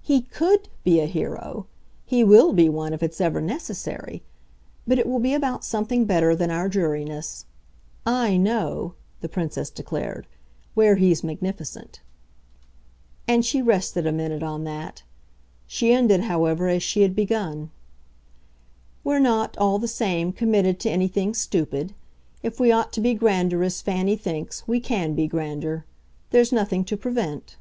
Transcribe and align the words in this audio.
He 0.00 0.22
COULD 0.22 0.70
be 0.84 1.00
a 1.00 1.04
Hero 1.06 1.66
he 2.06 2.24
WILL 2.24 2.54
be 2.54 2.66
one 2.66 2.94
if 2.94 3.02
it's 3.02 3.20
ever 3.20 3.42
necessary. 3.42 4.22
But 4.86 4.98
it 4.98 5.04
will 5.06 5.18
be 5.18 5.34
about 5.34 5.66
something 5.66 6.06
better 6.06 6.34
than 6.34 6.50
our 6.50 6.66
dreariness. 6.66 7.44
I 8.06 8.38
know," 8.38 8.94
the 9.20 9.28
Princess 9.28 9.68
declared, 9.68 10.26
"where 10.72 10.96
he's 10.96 11.22
magnificent." 11.22 12.00
And 13.28 13.44
she 13.44 13.60
rested 13.60 14.06
a 14.06 14.12
minute 14.12 14.42
on 14.42 14.64
that. 14.64 15.02
She 15.66 15.92
ended, 15.92 16.22
however, 16.22 16.68
as 16.68 16.82
she 16.82 17.02
had 17.02 17.14
begun. 17.14 17.70
"We're 19.04 19.18
not, 19.18 19.58
all 19.58 19.78
the 19.78 19.86
same, 19.88 20.32
committed 20.32 20.80
to 20.80 20.90
anything 20.90 21.34
stupid. 21.34 21.92
If 22.42 22.58
we 22.58 22.72
ought 22.72 22.94
to 22.94 23.02
be 23.02 23.12
grander, 23.12 23.62
as 23.62 23.82
Fanny 23.82 24.16
thinks, 24.16 24.66
we 24.66 24.80
CAN 24.80 25.14
be 25.14 25.28
grander. 25.28 25.84
There's 26.30 26.50
nothing 26.50 26.82
to 26.86 26.96
prevent." 26.96 27.58